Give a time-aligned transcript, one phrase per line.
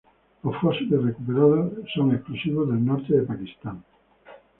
[0.41, 3.83] Los fósiles recuperados son exclusivos del norte de Pakistán.